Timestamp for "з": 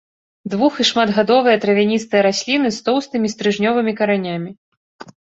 2.81-2.83